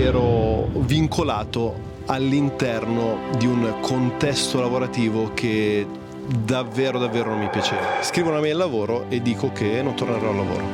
ero 0.00 0.68
vincolato 0.72 1.88
all'interno 2.06 3.18
di 3.36 3.46
un 3.46 3.76
contesto 3.80 4.60
lavorativo 4.60 5.32
che 5.34 5.86
davvero 6.26 6.98
davvero 6.98 7.30
non 7.30 7.40
mi 7.40 7.48
piaceva. 7.48 8.02
Scrivo 8.02 8.30
una 8.30 8.40
mail 8.40 8.52
al 8.52 8.58
lavoro 8.58 9.06
e 9.08 9.20
dico 9.20 9.52
che 9.52 9.82
non 9.82 9.94
tornerò 9.94 10.30
al 10.30 10.36
lavoro. 10.36 10.64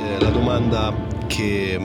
Eh, 0.00 0.20
la 0.20 0.30
domanda 0.30 0.94
che, 1.26 1.80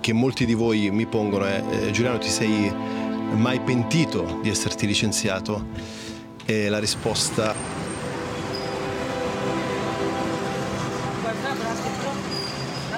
che, 0.00 0.12
molti 0.12 0.46
di 0.46 0.54
voi 0.54 0.90
mi 0.90 1.06
pongono 1.06 1.44
è 1.44 1.62
eh, 1.70 1.90
Giuliano 1.90 2.18
ti 2.18 2.28
sei 2.28 2.72
mai 3.34 3.60
pentito 3.60 4.38
di 4.42 4.48
esserti 4.48 4.86
licenziato? 4.86 5.98
E 6.44 6.68
la 6.68 6.78
risposta 6.78 7.79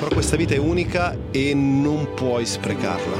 Però 0.02 0.14
questa 0.14 0.34
vita 0.34 0.52
è 0.52 0.56
unica 0.56 1.16
e 1.30 1.54
non 1.54 2.12
puoi 2.14 2.44
sprecarla. 2.44 3.16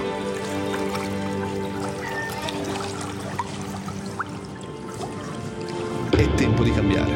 È 6.10 6.34
tempo 6.34 6.64
di 6.64 6.72
cambiare. 6.72 7.12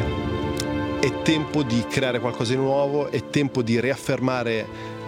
È 1.01 1.21
tempo 1.21 1.63
di 1.63 1.83
creare 1.85 2.21
qualcosa 2.21 2.53
di 2.53 2.59
nuovo, 2.59 3.11
è 3.11 3.27
tempo 3.29 3.61
di 3.61 3.77
riaffermare 3.81 4.67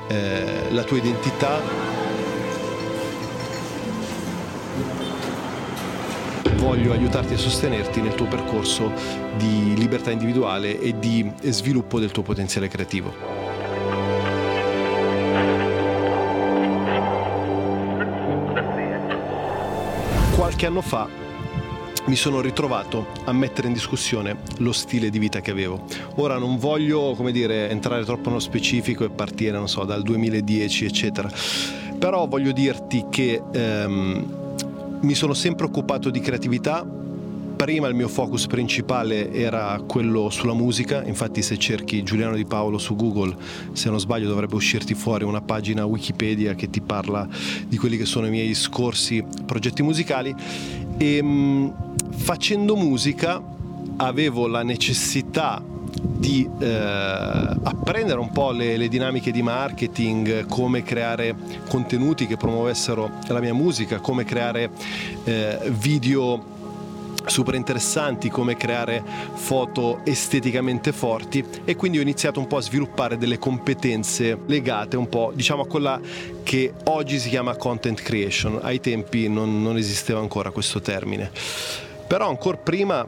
eh, 0.10 0.70
la 0.72 0.84
tua 0.84 0.98
identità. 0.98 1.62
Voglio 6.58 6.92
aiutarti 6.92 7.34
e 7.34 7.38
sostenerti 7.38 8.02
nel 8.02 8.14
tuo 8.14 8.28
percorso 8.28 8.92
di 9.38 9.74
libertà 9.78 10.12
individuale 10.12 10.82
e 10.82 11.00
di 11.00 11.32
sviluppo 11.44 11.98
del 11.98 12.12
tuo 12.12 12.24
potenziale 12.24 12.68
creativo. 12.68 13.39
Qualche 20.40 20.68
anno 20.68 20.80
fa 20.80 21.06
mi 22.06 22.16
sono 22.16 22.40
ritrovato 22.40 23.08
a 23.26 23.34
mettere 23.34 23.68
in 23.68 23.74
discussione 23.74 24.38
lo 24.60 24.72
stile 24.72 25.10
di 25.10 25.20
vita 25.20 25.42
che 25.42 25.52
avevo. 25.52 25.84
Ora 26.16 26.38
non 26.38 26.58
voglio, 26.58 27.14
come 27.14 27.34
dire, 27.34 27.70
entrare 27.70 28.06
troppo 28.06 28.30
nello 28.30 28.40
specifico 28.40 29.04
e 29.04 29.10
partire, 29.10 29.58
non 29.58 29.68
so, 29.68 29.84
dal 29.84 30.02
2010, 30.02 30.86
eccetera. 30.86 31.30
Però 32.00 32.26
voglio 32.26 32.54
dirti 32.54 33.08
che 33.10 33.42
ehm, 33.52 35.00
mi 35.02 35.14
sono 35.14 35.34
sempre 35.34 35.66
occupato 35.66 36.10
di 36.10 36.22
creatività, 36.22 36.88
prima 37.60 37.90
il 37.90 37.94
mio 37.94 38.08
focus 38.08 38.48
principale 38.48 39.34
era 39.34 39.84
quello 39.86 40.30
sulla 40.30 40.54
musica, 40.54 41.04
infatti 41.04 41.42
se 41.42 41.58
cerchi 41.58 42.04
Giuliano 42.04 42.36
Di 42.36 42.46
Paolo 42.46 42.78
su 42.78 42.96
Google, 42.96 43.36
se 43.74 43.90
non 43.90 44.00
sbaglio 44.00 44.30
dovrebbe 44.30 44.56
uscirti 44.56 44.94
fuori 44.94 45.26
una 45.26 45.42
pagina 45.42 45.84
Wikipedia 45.84 46.56
che 46.56 46.70
ti 46.70 46.80
parla 46.80 47.28
di 47.68 47.76
quelli 47.76 47.98
che 47.98 48.06
sono 48.06 48.28
i 48.28 48.30
miei 48.30 48.54
scorsi 48.54 49.22
progetti 49.46 49.84
musicali. 49.84 50.34
E 50.98 51.22
mh, 51.22 51.96
facendo 52.12 52.78
musica 52.78 53.44
avevo 53.98 54.48
la 54.48 54.64
necessità 54.64 55.62
di 56.02 56.50
eh, 56.60 56.66
apprendere 56.66 58.22
un 58.22 58.32
po' 58.32 58.52
le, 58.52 58.78
le, 58.78 58.88
dinamiche 58.88 59.32
di 59.32 59.42
marketing, 59.42 60.46
come 60.46 60.82
creare 60.84 61.36
contenuti 61.68 62.26
che 62.26 62.38
promuovessero 62.38 63.12
la 63.28 63.42
mia 63.42 63.54
musica, 63.54 64.00
come 64.00 64.24
creare 64.24 64.70
eh, 65.26 65.60
video 65.72 66.56
super 67.30 67.56
interessanti 67.56 68.30
come 68.30 68.58
creare 68.58 69.04
foto 69.34 70.02
esteticamente 70.04 70.92
forti 70.92 71.44
e 71.64 71.76
quindi 71.76 72.00
ho 72.00 72.02
iniziato 72.02 72.40
un 72.40 72.48
po' 72.48 72.58
a 72.58 72.62
sviluppare 72.62 73.18
delle 73.18 73.38
competenze 73.38 74.38
legate 74.48 74.98
un 74.98 75.08
po' 75.08 75.32
diciamo 75.34 75.64
a 75.64 75.68
quella 75.68 76.00
che 76.44 76.74
oggi 76.86 77.20
si 77.20 77.30
chiama 77.30 77.56
content 77.56 78.02
creation 78.02 78.60
ai 78.62 78.80
tempi 78.80 79.30
non, 79.30 79.62
non 79.62 79.78
esisteva 79.78 80.20
ancora 80.20 80.52
questo 80.52 80.82
termine 80.82 81.32
però 82.08 82.28
ancora 82.28 82.58
prima 82.58 83.08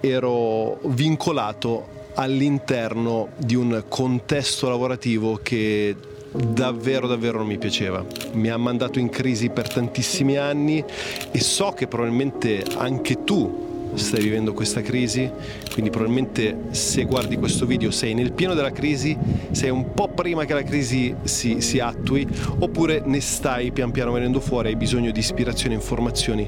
ero 0.00 0.78
vincolato 0.82 2.00
all'interno 2.14 3.28
di 3.36 3.54
un 3.54 3.84
contesto 3.88 4.68
lavorativo 4.68 5.40
che 5.42 5.96
davvero 6.32 7.06
davvero 7.06 7.38
non 7.38 7.46
mi 7.46 7.58
piaceva. 7.58 8.04
Mi 8.32 8.48
ha 8.48 8.56
mandato 8.56 8.98
in 8.98 9.08
crisi 9.08 9.50
per 9.50 9.72
tantissimi 9.72 10.36
anni 10.36 10.82
e 11.30 11.40
so 11.40 11.72
che 11.72 11.86
probabilmente 11.86 12.64
anche 12.76 13.24
tu 13.24 13.70
stai 13.94 14.22
vivendo 14.22 14.52
questa 14.52 14.80
crisi, 14.80 15.30
quindi 15.72 15.90
probabilmente 15.90 16.56
se 16.70 17.04
guardi 17.04 17.36
questo 17.36 17.66
video 17.66 17.90
sei 17.90 18.14
nel 18.14 18.32
pieno 18.32 18.54
della 18.54 18.72
crisi, 18.72 19.16
sei 19.50 19.70
un 19.70 19.92
po' 19.94 20.08
prima 20.08 20.44
che 20.44 20.54
la 20.54 20.62
crisi 20.62 21.14
si, 21.22 21.60
si 21.60 21.78
attui, 21.78 22.26
oppure 22.58 23.02
ne 23.04 23.20
stai 23.20 23.72
pian 23.72 23.90
piano 23.90 24.12
venendo 24.12 24.40
fuori, 24.40 24.68
hai 24.68 24.76
bisogno 24.76 25.10
di 25.10 25.18
ispirazione 25.18 25.74
e 25.74 25.78
informazioni 25.78 26.46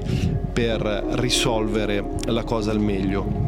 per 0.51 0.81
risolvere 1.11 2.03
la 2.25 2.43
cosa 2.43 2.71
al 2.71 2.79
meglio 2.79 3.44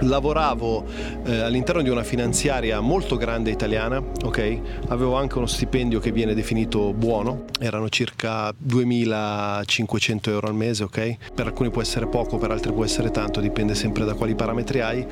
lavoravo 0.00 0.84
eh, 1.24 1.40
all'interno 1.40 1.82
di 1.82 1.88
una 1.88 2.02
finanziaria 2.02 2.80
molto 2.80 3.16
grande 3.16 3.50
italiana, 3.50 4.02
ok? 4.24 4.60
Avevo 4.88 5.16
anche 5.16 5.38
uno 5.38 5.46
stipendio 5.46 6.00
che 6.00 6.12
viene 6.12 6.34
definito 6.34 6.92
buono, 6.92 7.44
erano 7.58 7.88
circa 7.88 8.52
2500 8.56 10.30
euro 10.30 10.46
al 10.48 10.54
mese, 10.54 10.84
ok? 10.84 11.16
Per 11.34 11.46
alcuni 11.46 11.70
può 11.70 11.82
essere 11.82 12.06
poco, 12.06 12.38
per 12.38 12.50
altri 12.50 12.72
può 12.72 12.84
essere 12.84 13.10
tanto, 13.10 13.40
dipende 13.40 13.74
sempre 13.74 14.04
da 14.04 14.14
quali 14.14 14.34
parametri 14.34 14.80
hai. 14.80 15.06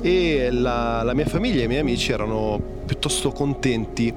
E 0.00 0.48
la, 0.50 1.02
la 1.02 1.14
mia 1.14 1.26
famiglia 1.26 1.60
e 1.62 1.64
i 1.64 1.68
miei 1.68 1.80
amici 1.80 2.12
erano 2.12 2.60
piuttosto 2.84 3.30
contenti 3.30 4.12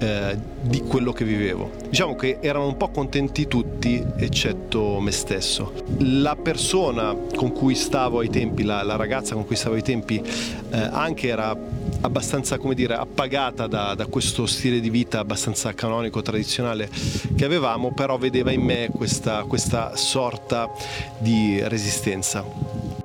eh, 0.00 0.36
di 0.62 0.80
quello 0.80 1.12
che 1.12 1.24
vivevo. 1.24 1.70
Diciamo 1.88 2.16
che 2.16 2.38
erano 2.40 2.66
un 2.66 2.76
po' 2.76 2.88
contenti 2.88 3.46
tutti, 3.46 4.02
eccetto 4.16 4.98
me 4.98 5.10
stesso. 5.10 5.72
La 5.98 6.36
persona 6.36 7.14
con 7.36 7.52
cui 7.52 7.74
stavo 7.74 8.20
ai 8.20 8.30
tempi, 8.30 8.62
la, 8.62 8.82
la 8.82 8.96
ragazza 8.96 9.34
con 9.34 9.44
cui 9.44 9.56
stavo 9.56 9.74
ai 9.74 9.82
tempi, 9.82 10.22
eh, 10.70 10.88
anche 10.90 11.28
era 11.28 11.54
abbastanza, 12.00 12.56
come 12.58 12.74
dire, 12.74 12.94
appagata 12.94 13.66
da, 13.66 13.94
da, 13.94 14.06
questo 14.06 14.46
stile 14.46 14.80
di 14.80 14.88
vita 14.88 15.18
abbastanza 15.18 15.74
canonico, 15.74 16.22
tradizionale 16.22 16.88
che 17.36 17.44
avevamo, 17.44 17.92
però 17.92 18.16
vedeva 18.16 18.50
in 18.52 18.62
me 18.62 18.88
questa, 18.90 19.44
questa 19.44 19.96
sorta 19.96 20.70
di 21.18 21.60
resistenza. 21.64 22.44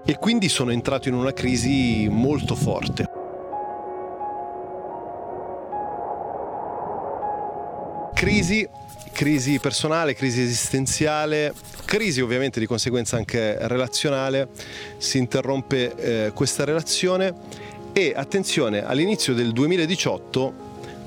E 0.05 0.17
quindi 0.17 0.47
sono 0.47 0.71
entrato 0.71 1.09
in 1.09 1.15
una 1.15 1.33
crisi 1.33 2.07
molto 2.09 2.55
forte. 2.55 3.14
Crisi, 8.15 8.67
crisi 9.11 9.59
personale, 9.59 10.15
crisi 10.15 10.41
esistenziale, 10.41 11.53
crisi 11.83 12.21
ovviamente 12.21 12.61
di 12.61 12.65
conseguenza 12.65 13.17
anche 13.17 13.57
relazionale, 13.67 14.47
si 14.97 15.17
interrompe 15.17 15.95
eh, 15.95 16.31
questa 16.33 16.63
relazione 16.63 17.33
e 17.91 18.13
attenzione, 18.15 18.85
all'inizio 18.85 19.33
del 19.33 19.51
2018 19.51 20.53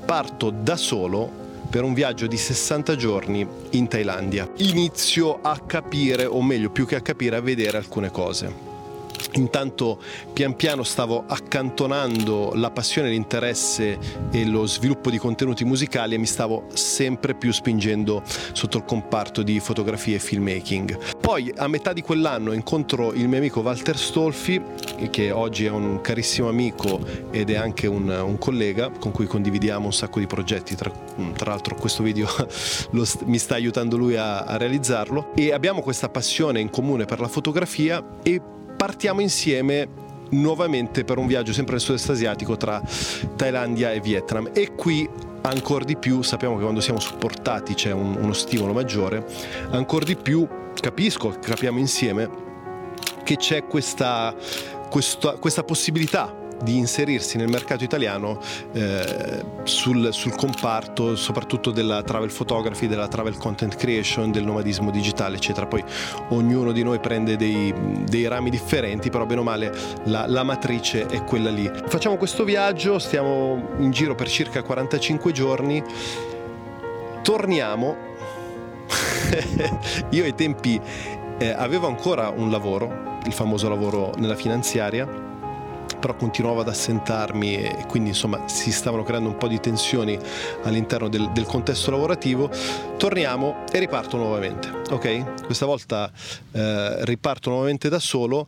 parto 0.05 0.51
da 0.51 0.77
solo 0.77 1.47
per 1.69 1.83
un 1.83 1.93
viaggio 1.93 2.27
di 2.27 2.37
60 2.37 2.95
giorni 2.95 3.45
in 3.71 3.87
Thailandia. 3.87 4.47
Inizio 4.57 5.39
a 5.41 5.59
capire, 5.59 6.25
o 6.25 6.41
meglio, 6.41 6.69
più 6.69 6.85
che 6.85 6.95
a 6.95 7.01
capire, 7.01 7.35
a 7.35 7.41
vedere 7.41 7.77
alcune 7.77 8.11
cose. 8.11 8.68
Intanto 9.33 10.01
pian 10.33 10.55
piano 10.55 10.83
stavo 10.83 11.23
accantonando 11.27 12.51
la 12.55 12.71
passione, 12.71 13.09
l'interesse 13.09 13.97
e 14.31 14.45
lo 14.45 14.65
sviluppo 14.65 15.09
di 15.09 15.17
contenuti 15.17 15.65
musicali 15.65 16.15
e 16.15 16.17
mi 16.17 16.25
stavo 16.25 16.65
sempre 16.73 17.35
più 17.35 17.51
spingendo 17.51 18.23
sotto 18.53 18.77
il 18.77 18.85
comparto 18.85 19.43
di 19.43 19.59
fotografia 19.59 20.15
e 20.15 20.19
filmmaking. 20.19 21.17
Poi 21.19 21.51
a 21.55 21.67
metà 21.67 21.93
di 21.93 22.01
quell'anno 22.01 22.53
incontro 22.53 23.13
il 23.13 23.27
mio 23.27 23.37
amico 23.37 23.61
Walter 23.61 23.97
Stolfi, 23.97 24.61
che 25.09 25.31
oggi 25.31 25.65
è 25.65 25.69
un 25.69 26.01
carissimo 26.01 26.49
amico 26.49 26.99
ed 27.31 27.49
è 27.49 27.55
anche 27.55 27.87
un, 27.87 28.09
un 28.09 28.37
collega 28.37 28.89
con 28.89 29.11
cui 29.11 29.25
condividiamo 29.25 29.85
un 29.85 29.93
sacco 29.93 30.19
di 30.19 30.27
progetti, 30.27 30.75
tra, 30.75 30.91
tra 31.35 31.51
l'altro 31.51 31.75
questo 31.75 32.03
video 32.03 32.27
lo, 32.91 33.05
mi 33.25 33.37
sta 33.37 33.55
aiutando 33.55 33.97
lui 33.97 34.15
a, 34.15 34.39
a 34.39 34.57
realizzarlo 34.57 35.33
e 35.35 35.53
abbiamo 35.53 35.81
questa 35.81 36.09
passione 36.09 36.59
in 36.59 36.69
comune 36.69 37.05
per 37.05 37.19
la 37.19 37.27
fotografia 37.27 38.03
e 38.23 38.41
partiamo 38.79 39.19
insieme 39.19 39.89
nuovamente 40.29 41.03
per 41.03 41.17
un 41.17 41.27
viaggio 41.27 41.51
sempre 41.51 41.73
nel 41.73 41.81
sud-est 41.81 42.11
asiatico 42.11 42.55
tra 42.55 42.81
Thailandia 43.35 43.91
e 43.91 43.99
Vietnam. 43.99 44.51
E 44.53 44.73
qui 44.73 45.07
ancora 45.41 45.83
di 45.83 45.97
più 45.97 46.21
sappiamo 46.21 46.55
che 46.55 46.61
quando 46.61 46.79
siamo 46.79 47.01
supportati 47.01 47.73
c'è 47.73 47.91
un, 47.91 48.15
uno 48.15 48.33
stimolo 48.33 48.73
maggiore 48.73 49.25
ancora 49.71 50.03
di 50.03 50.17
più 50.17 50.45
capisco 50.73 51.29
capiamo 51.39 51.79
insieme 51.79 52.29
che 53.23 53.37
c'è 53.37 53.63
questa, 53.63 54.35
questa, 54.89 55.31
questa 55.37 55.63
possibilità 55.63 56.38
di 56.61 56.77
inserirsi 56.77 57.37
nel 57.37 57.47
mercato 57.47 57.83
italiano 57.83 58.39
eh, 58.73 59.43
sul, 59.63 60.13
sul, 60.13 60.35
comparto 60.35 61.15
soprattutto 61.15 61.71
della 61.71 62.03
travel 62.03 62.31
photography, 62.31 62.87
della 62.87 63.07
travel 63.07 63.37
content 63.37 63.75
creation, 63.75 64.31
del 64.31 64.45
nomadismo 64.45 64.91
digitale, 64.91 65.37
eccetera. 65.37 65.65
Poi 65.67 65.83
ognuno 66.29 66.71
di 66.71 66.83
noi 66.83 66.99
prende 66.99 67.35
dei, 67.35 67.73
dei 68.05 68.27
rami 68.27 68.49
differenti, 68.49 69.09
però 69.09 69.25
bene 69.25 69.39
o 69.39 69.43
male 69.43 69.73
la, 70.05 70.25
la 70.27 70.43
matrice 70.43 71.05
è 71.05 71.23
quella 71.23 71.49
lì. 71.49 71.69
Facciamo 71.87 72.17
questo 72.17 72.43
viaggio, 72.43 72.99
stiamo 72.99 73.69
in 73.77 73.91
giro 73.91 74.15
per 74.15 74.29
circa 74.29 74.61
45 74.61 75.31
giorni, 75.31 75.83
torniamo. 77.21 78.07
Io 80.09 80.23
ai 80.23 80.33
tempi 80.33 80.79
eh, 81.37 81.49
avevo 81.49 81.87
ancora 81.87 82.29
un 82.29 82.49
lavoro, 82.49 83.17
il 83.25 83.33
famoso 83.33 83.69
lavoro 83.69 84.11
nella 84.17 84.35
finanziaria 84.35 85.27
però 85.99 86.15
continuavo 86.15 86.61
ad 86.61 86.67
assentarmi 86.67 87.55
e 87.55 87.85
quindi 87.87 88.09
insomma 88.09 88.47
si 88.47 88.71
stavano 88.71 89.03
creando 89.03 89.29
un 89.29 89.37
po' 89.37 89.47
di 89.47 89.59
tensioni 89.59 90.17
all'interno 90.63 91.09
del, 91.09 91.29
del 91.31 91.45
contesto 91.45 91.91
lavorativo. 91.91 92.49
Torniamo 92.97 93.65
e 93.71 93.79
riparto 93.79 94.17
nuovamente, 94.17 94.69
ok? 94.89 95.45
Questa 95.45 95.65
volta 95.65 96.11
eh, 96.51 97.05
riparto 97.05 97.49
nuovamente 97.49 97.89
da 97.89 97.99
solo 97.99 98.47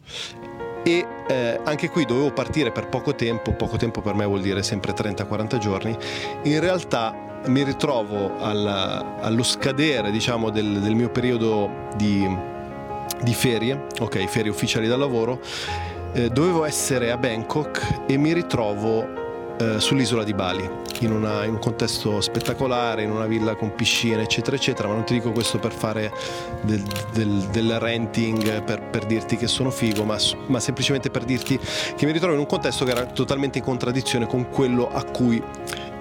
e 0.84 1.06
eh, 1.28 1.60
anche 1.64 1.90
qui 1.90 2.06
dovevo 2.06 2.32
partire 2.32 2.72
per 2.72 2.88
poco 2.88 3.14
tempo, 3.14 3.54
poco 3.54 3.78
tempo 3.78 4.02
per 4.02 4.16
me 4.16 4.26
vuol 4.26 4.42
dire 4.42 4.64
sempre 4.64 4.94
30-40 4.94 5.58
giorni, 5.58 5.96
in 6.44 6.60
realtà 6.60 7.30
mi 7.46 7.64
ritrovo 7.64 8.40
alla, 8.40 9.20
allo 9.20 9.44
scadere 9.44 10.12
diciamo, 10.12 10.50
del, 10.50 10.80
del 10.80 10.96
mio 10.96 11.10
periodo 11.10 11.88
di, 11.96 12.28
di 13.22 13.34
ferie, 13.34 13.88
ok, 14.00 14.26
ferie 14.26 14.52
ufficiali 14.52 14.88
da 14.88 14.98
lavoro 14.98 15.40
eh, 16.14 16.30
dovevo 16.30 16.66
essere 16.66 17.12
a 17.12 17.18
Bangkok 17.18 18.04
e 18.08 18.18
mi 18.18 18.34
ritrovo 18.34 19.56
eh, 19.58 19.80
sull'isola 19.80 20.24
di 20.24 20.34
Bali, 20.34 20.68
in, 21.00 21.12
una, 21.12 21.44
in, 21.44 21.54
un 21.54 21.60
contesto 21.60 22.20
spettacolare, 22.20 23.04
in 23.04 23.12
una 23.12 23.28
villa 23.28 23.56
con 23.56 23.76
piscina, 23.76 24.22
eccetera, 24.22 24.56
eccetera, 24.56 24.88
ma 24.88 24.96
non 24.96 25.04
ti 25.04 25.14
dico 25.14 25.32
questo 25.32 25.60
per 25.60 25.72
fare 25.72 26.12
del, 26.62 26.84
del, 27.14 27.48
del 27.52 27.80
renting, 27.80 28.64
per, 28.64 28.82
per, 28.82 29.06
dirti 29.06 29.38
che 29.38 29.48
sono 29.48 29.70
figo, 29.70 30.04
ma, 30.04 30.18
ma, 30.48 30.60
semplicemente 30.60 31.10
per 31.12 31.24
dirti 31.24 31.60
che 31.96 32.06
mi 32.06 32.12
ritrovo 32.12 32.34
in 32.34 32.40
un 32.40 32.48
contesto 32.48 32.86
che 32.86 32.92
era 32.92 33.06
totalmente 33.06 33.60
in 33.60 33.64
contraddizione 33.64 34.26
con 34.26 34.50
quello 34.50 34.92
a 34.92 35.04
cui 35.04 35.42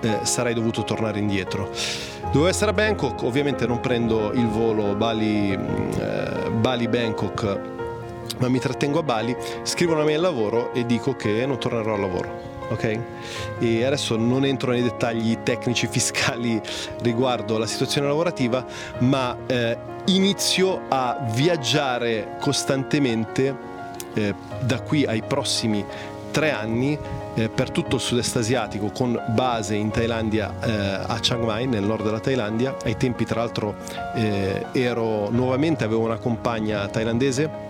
eh, 0.01 0.19
sarei 0.23 0.55
dovuto 0.55 0.83
tornare 0.83 1.19
indietro. 1.19 1.71
Dovevo 2.25 2.47
essere 2.47 2.71
a 2.71 2.75
Bangkok, 2.75 3.23
ovviamente 3.23 3.67
non 3.67 3.81
prendo 3.81 4.33
il 4.33 4.47
volo 4.47 4.95
Bali-Bangkok. 4.95 6.49
Eh, 6.49 6.51
Bali 6.51 7.80
ma 8.39 8.49
mi 8.49 8.59
trattengo 8.59 9.01
a 9.01 9.03
Bali, 9.03 9.37
scrivo 9.63 9.95
una 9.95 10.05
mail 10.05 10.17
al 10.17 10.23
lavoro 10.23 10.73
e 10.73 10.87
dico 10.87 11.15
che 11.15 11.45
non 11.47 11.59
tornerò 11.59 11.95
al 11.95 12.01
lavoro. 12.01 12.49
Ok? 12.71 12.99
E 13.59 13.85
adesso 13.85 14.17
non 14.17 14.45
entro 14.45 14.71
nei 14.71 14.83
dettagli 14.83 15.39
tecnici 15.43 15.89
fiscali 15.91 16.61
riguardo 17.03 17.59
la 17.59 17.67
situazione 17.67 18.07
lavorativa, 18.07 18.65
ma 18.99 19.37
eh, 19.47 19.77
inizio 20.07 20.83
a 20.89 21.19
viaggiare 21.33 22.37
costantemente 22.41 23.69
eh, 24.15 24.35
da 24.61 24.81
qui 24.81 25.05
ai 25.05 25.23
prossimi 25.23 25.85
tre 26.31 26.53
anni 26.53 26.99
eh, 27.35 27.49
per 27.49 27.71
tutto 27.71 27.97
il 27.97 28.01
sud-est 28.01 28.37
asiatico 28.37 28.91
con 28.91 29.21
base 29.29 29.75
in 29.75 29.91
Thailandia 29.91 30.53
eh, 30.63 31.05
a 31.07 31.19
Chiang 31.21 31.45
Mai 31.45 31.67
nel 31.67 31.83
nord 31.83 32.05
della 32.05 32.21
Thailandia 32.21 32.77
ai 32.85 32.97
tempi 32.97 33.25
tra 33.25 33.41
l'altro 33.41 33.75
eh, 34.15 34.67
ero 34.73 35.29
nuovamente 35.31 35.85
avevo 35.85 36.03
una 36.03 36.19
compagna 36.19 36.87
thailandese 36.87 37.69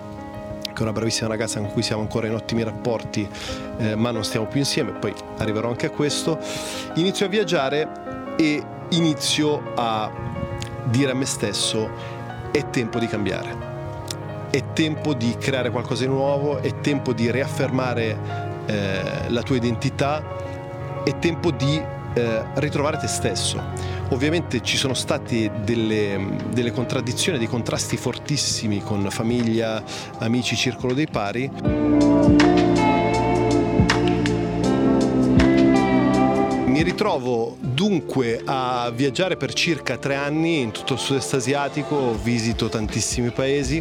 che 0.81 0.87
è 0.87 0.89
una 0.89 0.93
bravissima 0.93 1.29
ragazza 1.29 1.61
con 1.61 1.71
cui 1.73 1.83
siamo 1.83 2.01
ancora 2.01 2.27
in 2.27 2.35
ottimi 2.35 2.63
rapporti, 2.63 3.29
eh, 3.79 3.95
ma 3.95 4.11
non 4.11 4.25
stiamo 4.25 4.47
più 4.47 4.61
insieme, 4.61 4.93
poi 4.93 5.13
arriverò 5.37 5.69
anche 5.69 5.87
a 5.87 5.91
questo, 5.91 6.39
inizio 6.95 7.27
a 7.27 7.29
viaggiare 7.29 8.35
e 8.37 8.63
inizio 8.91 9.73
a 9.75 10.11
dire 10.85 11.11
a 11.11 11.15
me 11.15 11.27
stesso 11.27 11.89
è 12.51 12.71
tempo 12.71 12.99
di 12.99 13.07
cambiare, 13.07 14.49
è 14.51 14.73
tempo 14.73 15.13
di 15.13 15.37
creare 15.39 15.71
qualcosa 15.71 16.05
di 16.05 16.09
nuovo, 16.09 16.59
è 16.63 16.81
tempo 16.81 17.13
di 17.13 17.31
riaffermare 17.31 18.19
eh, 18.65 19.29
la 19.29 19.43
tua 19.43 19.57
identità, 19.57 20.23
è 21.05 21.19
tempo 21.19 21.51
di 21.51 21.81
eh, 22.15 22.43
ritrovare 22.55 22.97
te 22.97 23.07
stesso. 23.07 23.99
Ovviamente 24.13 24.61
ci 24.61 24.77
sono 24.77 24.93
state 24.93 25.51
delle, 25.65 26.37
delle 26.53 26.73
contraddizioni, 26.73 27.39
dei 27.39 27.47
contrasti 27.47 27.97
fortissimi 27.97 28.83
con 28.83 29.09
famiglia, 29.09 29.83
amici, 30.19 30.57
circolo 30.57 30.95
dei 30.95 31.07
pari. 31.07 31.49
Mi 36.67 36.83
ritrovo 36.83 37.57
dunque 37.61 38.43
a 38.45 38.91
viaggiare 38.93 39.37
per 39.37 39.53
circa 39.53 39.97
tre 39.97 40.17
anni 40.17 40.61
in 40.61 40.73
tutto 40.73 40.95
il 40.95 40.99
sud-est 40.99 41.35
asiatico, 41.35 42.13
visito 42.15 42.69
tantissimi 42.69 43.31
paesi, 43.31 43.81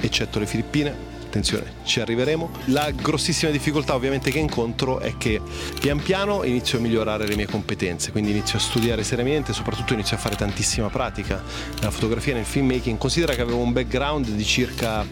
eccetto 0.00 0.40
le 0.40 0.46
Filippine 0.46 1.09
attenzione, 1.30 1.72
ci 1.84 2.00
arriveremo. 2.00 2.50
La 2.66 2.90
grossissima 2.90 3.50
difficoltà 3.52 3.94
ovviamente 3.94 4.30
che 4.30 4.38
incontro 4.38 4.98
è 4.98 5.16
che 5.16 5.40
pian 5.78 6.02
piano 6.02 6.42
inizio 6.42 6.78
a 6.78 6.80
migliorare 6.80 7.26
le 7.26 7.36
mie 7.36 7.46
competenze, 7.46 8.10
quindi 8.10 8.32
inizio 8.32 8.58
a 8.58 8.60
studiare 8.60 9.04
seriamente, 9.04 9.52
soprattutto 9.52 9.94
inizio 9.94 10.16
a 10.16 10.18
fare 10.18 10.34
tantissima 10.34 10.88
pratica 10.88 11.42
nella 11.76 11.90
fotografia 11.90 12.34
nel 12.34 12.44
filmmaking. 12.44 12.98
Considera 12.98 13.34
che 13.34 13.40
avevo 13.40 13.58
un 13.58 13.72
background 13.72 14.28
di 14.28 14.44
circa 14.44 15.06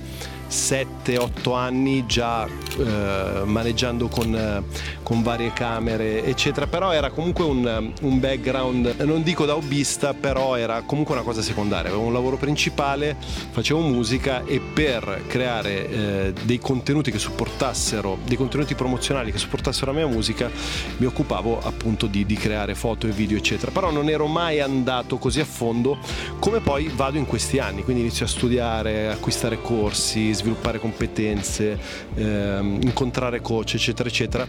7-8 0.48 1.54
anni 1.54 2.06
già 2.06 2.46
eh, 2.46 3.42
maneggiando 3.44 4.08
con, 4.08 4.34
eh, 4.34 4.62
con, 5.02 5.22
varie 5.22 5.52
camere 5.52 6.24
eccetera. 6.24 6.66
Però 6.66 6.92
era 6.92 7.10
comunque 7.10 7.44
un, 7.44 7.92
un, 8.00 8.20
background 8.20 8.96
non 9.00 9.22
dico 9.22 9.44
da 9.44 9.54
hobbista 9.54 10.14
però 10.14 10.56
era 10.56 10.82
comunque 10.82 11.14
una 11.14 11.24
cosa 11.24 11.42
secondaria. 11.42 11.90
Avevo 11.90 12.06
un 12.06 12.12
lavoro 12.12 12.36
principale 12.36 13.16
facevo 13.50 13.80
musica 13.80 14.44
e 14.44 14.60
per 14.60 15.24
creare 15.26 15.88
eh, 15.88 16.32
dei 16.42 16.58
contenuti 16.58 17.10
che 17.10 17.18
supportassero 17.18 18.18
dei 18.24 18.36
contenuti 18.36 18.74
promozionali 18.74 19.32
che 19.32 19.38
supportassero 19.38 19.92
la 19.92 19.98
mia 19.98 20.06
musica 20.06 20.50
mi 20.96 21.06
occupavo 21.06 21.60
appunto 21.62 22.06
di, 22.06 22.24
di 22.24 22.34
creare 22.34 22.74
foto 22.74 23.06
e 23.06 23.10
video 23.10 23.36
eccetera. 23.36 23.70
Però 23.70 23.90
non 23.90 24.08
ero 24.08 24.26
mai 24.26 24.60
andato 24.60 25.18
così 25.18 25.40
a 25.40 25.44
fondo 25.44 25.98
come 26.38 26.60
poi 26.60 26.90
vado 26.94 27.18
in 27.18 27.26
questi 27.26 27.58
anni. 27.58 27.82
Quindi 27.82 28.02
inizio 28.02 28.24
a 28.24 28.28
studiare 28.28 29.08
acquistare 29.08 29.60
corsi 29.60 30.32
sviluppare 30.38 30.79
competenze, 30.79 31.79
ehm, 32.14 32.79
incontrare 32.82 33.40
coach, 33.40 33.75
eccetera, 33.75 34.08
eccetera, 34.08 34.46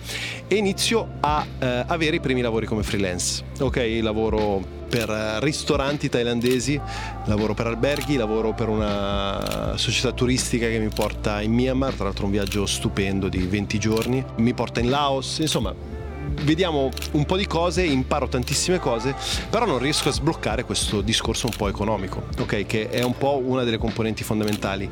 e 0.48 0.56
inizio 0.56 1.16
a 1.20 1.46
eh, 1.60 1.84
avere 1.88 2.18
i 2.18 2.20
primi 2.20 2.42
lavori 2.42 2.66
come 2.66 2.84
freelance. 2.84 3.44
Ok, 3.60 4.00
lavoro 4.02 4.78
per 4.90 5.10
ristoranti 5.42 6.10
thailandesi, 6.10 6.80
lavoro 7.26 7.54
per 7.54 7.68
alberghi, 7.68 8.16
lavoro 8.16 8.54
per 8.54 8.70
una 8.70 9.74
società 9.76 10.12
turistica 10.12 10.68
che 10.68 10.80
mi 10.80 10.90
porta 10.90 11.42
in 11.42 11.54
Myanmar, 11.54 11.94
tra 11.94 12.06
l'altro 12.06 12.26
un 12.26 12.32
viaggio 12.32 12.66
stupendo 12.66 13.30
di 13.30 13.46
20 13.46 13.78
giorni, 13.78 14.24
mi 14.38 14.54
porta 14.54 14.80
in 14.80 14.90
Laos, 14.90 15.40
insomma 15.40 15.99
vediamo 16.44 16.90
un 17.12 17.26
po' 17.26 17.38
di 17.38 17.46
cose, 17.48 17.84
imparo 17.84 18.28
tantissime 18.28 18.80
cose, 18.80 19.16
però 19.50 19.66
non 19.66 19.80
riesco 19.80 20.10
a 20.10 20.12
sbloccare 20.12 20.64
questo 20.64 21.02
discorso 21.02 21.48
un 21.48 21.54
po' 21.56 21.68
economico, 21.68 22.24
ok? 22.40 22.66
Che 22.66 22.90
è 22.90 23.04
un 23.04 23.18
po' 23.18 23.42
una 23.44 23.64
delle 23.64 23.78
componenti 23.78 24.24
fondamentali. 24.24 24.90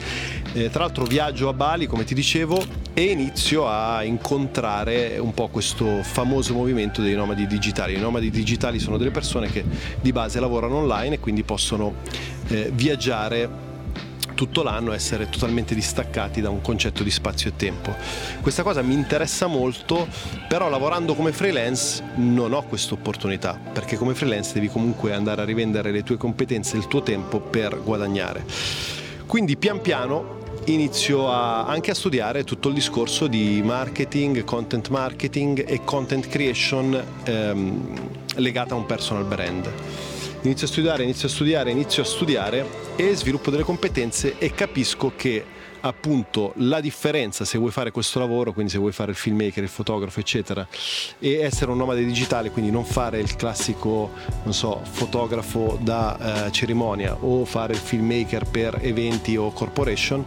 Eh, 0.53 0.69
tra 0.69 0.83
l'altro 0.83 1.05
viaggio 1.05 1.49
a 1.49 1.53
Bali, 1.53 1.87
come 1.87 2.03
ti 2.03 2.13
dicevo, 2.13 2.63
e 2.93 3.03
inizio 3.03 3.67
a 3.67 4.03
incontrare 4.03 5.17
un 5.19 5.33
po' 5.33 5.47
questo 5.49 6.01
famoso 6.03 6.53
movimento 6.53 7.01
dei 7.01 7.15
nomadi 7.15 7.45
digitali. 7.47 7.95
I 7.95 7.99
nomadi 7.99 8.29
digitali 8.29 8.79
sono 8.79 8.97
delle 8.97 9.11
persone 9.11 9.51
che 9.51 9.63
di 10.01 10.11
base 10.11 10.39
lavorano 10.39 10.77
online 10.77 11.15
e 11.15 11.19
quindi 11.19 11.43
possono 11.43 11.93
eh, 12.47 12.71
viaggiare 12.73 13.66
tutto 14.37 14.61
l'anno 14.61 14.93
essere 14.93 15.29
totalmente 15.29 15.73
distaccati 15.73 16.41
da 16.41 16.51
un 16.51 16.61
concetto 16.61 17.01
di 17.01 17.09
spazio 17.09 17.49
e 17.49 17.55
tempo. 17.55 17.95
Questa 18.39 18.61
cosa 18.61 18.83
mi 18.83 18.93
interessa 18.93 19.47
molto, 19.47 20.07
però 20.47 20.69
lavorando 20.69 21.15
come 21.15 21.31
freelance 21.31 22.03
non 22.17 22.53
ho 22.53 22.61
questa 22.63 22.93
opportunità, 22.93 23.59
perché 23.73 23.97
come 23.97 24.13
freelance 24.13 24.53
devi 24.53 24.69
comunque 24.69 25.11
andare 25.11 25.41
a 25.41 25.45
rivendere 25.45 25.89
le 25.91 26.03
tue 26.03 26.17
competenze 26.17 26.75
e 26.75 26.79
il 26.79 26.87
tuo 26.87 27.01
tempo 27.01 27.39
per 27.39 27.81
guadagnare. 27.81 28.45
Quindi 29.25 29.57
pian 29.57 29.81
piano 29.81 30.35
inizio 30.65 31.31
a, 31.31 31.65
anche 31.65 31.89
a 31.89 31.95
studiare 31.95 32.43
tutto 32.43 32.67
il 32.67 32.75
discorso 32.75 33.25
di 33.25 33.63
marketing, 33.63 34.43
content 34.43 34.89
marketing 34.89 35.65
e 35.67 35.83
content 35.83 36.27
creation 36.27 37.03
ehm, 37.23 38.09
legata 38.35 38.75
a 38.75 38.77
un 38.77 38.85
personal 38.85 39.23
brand 39.23 40.15
inizio 40.41 40.67
a 40.67 40.69
studiare, 40.69 41.03
inizio 41.03 41.27
a 41.27 41.31
studiare, 41.31 41.71
inizio 41.71 42.01
a 42.03 42.05
studiare 42.05 42.65
e 42.95 43.15
sviluppo 43.15 43.51
delle 43.51 43.63
competenze 43.63 44.37
e 44.37 44.51
capisco 44.51 45.13
che 45.15 45.45
appunto 45.81 46.53
la 46.57 46.79
differenza 46.79 47.45
se 47.45 47.57
vuoi 47.57 47.71
fare 47.71 47.91
questo 47.91 48.19
lavoro, 48.19 48.53
quindi 48.53 48.71
se 48.71 48.77
vuoi 48.77 48.91
fare 48.91 49.11
il 49.11 49.17
filmmaker, 49.17 49.63
il 49.63 49.69
fotografo, 49.69 50.19
eccetera, 50.19 50.67
e 51.19 51.39
essere 51.39 51.71
un 51.71 51.77
nomade 51.77 52.03
digitale, 52.03 52.51
quindi 52.51 52.71
non 52.71 52.85
fare 52.85 53.19
il 53.19 53.35
classico, 53.35 54.11
non 54.43 54.53
so, 54.53 54.81
fotografo 54.83 55.77
da 55.81 56.47
eh, 56.47 56.51
cerimonia 56.51 57.15
o 57.19 57.45
fare 57.45 57.73
il 57.73 57.79
filmmaker 57.79 58.45
per 58.45 58.79
eventi 58.81 59.37
o 59.37 59.51
corporation, 59.51 60.25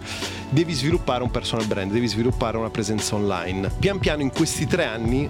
devi 0.49 0.73
sviluppare 0.73 1.23
un 1.23 1.31
personal 1.31 1.67
brand, 1.67 1.93
devi 1.93 2.07
sviluppare 2.07 2.57
una 2.57 2.71
presenza 2.71 3.15
online. 3.15 3.71
Pian 3.79 3.99
piano 3.99 4.23
in 4.23 4.31
questi 4.31 4.67
tre 4.67 4.85
anni 4.85 5.29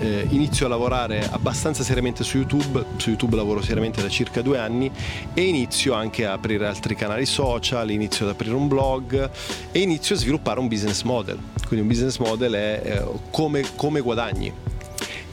eh, 0.00 0.26
inizio 0.30 0.66
a 0.66 0.68
lavorare 0.68 1.28
abbastanza 1.30 1.82
seriamente 1.82 2.24
su 2.24 2.38
YouTube, 2.38 2.84
su 2.96 3.10
YouTube 3.10 3.36
lavoro 3.36 3.62
seriamente 3.62 4.02
da 4.02 4.08
circa 4.08 4.42
due 4.42 4.58
anni 4.58 4.90
e 5.34 5.42
inizio 5.42 5.94
anche 5.94 6.26
a 6.26 6.32
aprire 6.32 6.66
altri 6.66 6.96
canali 6.96 7.26
social, 7.26 7.90
inizio 7.90 8.24
ad 8.24 8.32
aprire 8.32 8.54
un 8.54 8.66
blog 8.66 9.30
e 9.70 9.78
inizio 9.78 10.14
a 10.14 10.18
sviluppare 10.18 10.58
un 10.58 10.68
business 10.68 11.02
model. 11.02 11.38
Quindi 11.66 11.86
un 11.86 11.86
business 11.86 12.18
model 12.18 12.52
è 12.54 12.82
eh, 12.84 13.04
come, 13.30 13.64
come 13.76 14.00
guadagni 14.00 14.52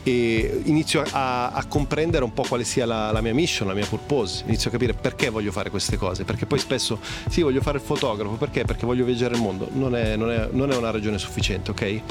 e 0.03 0.61
inizio 0.63 1.03
a, 1.11 1.49
a, 1.49 1.65
comprendere 1.65 2.23
un 2.23 2.33
po' 2.33 2.43
quale 2.47 2.63
sia 2.63 2.85
la, 2.85 3.11
la, 3.11 3.19
mia 3.19 3.33
mission, 3.33 3.67
la 3.67 3.73
mia 3.73 3.85
purpose, 3.85 4.43
inizio 4.47 4.69
a 4.69 4.71
capire 4.71 4.93
perché 4.93 5.29
voglio 5.29 5.51
fare 5.51 5.69
queste 5.69 5.97
cose, 5.97 6.23
perché 6.23 6.45
poi 6.45 6.59
spesso 6.59 6.99
sì 7.27 7.41
voglio 7.41 7.59
fare 7.59 7.79
il 7.79 7.83
fotografo, 7.83 8.35
perché? 8.35 8.63
Perché 8.63 8.85
voglio 8.85 9.03
viaggiare 9.03 9.35
il 9.35 9.41
mondo, 9.41 9.67
non 9.73 9.95
è, 9.95 10.15
non 10.15 10.31
è, 10.31 10.47
non 10.51 10.71
è 10.71 10.77
una 10.77 10.91
ragione 10.91 11.17
sufficiente, 11.17 11.71
ok? 11.71 12.01